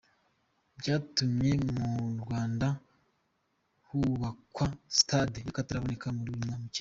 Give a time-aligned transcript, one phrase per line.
[0.79, 1.87] Byatumye mu
[2.21, 2.67] Rwanda
[3.87, 4.65] hubakwa
[4.99, 6.69] Stade y’akataraboneka muri uyu mukino.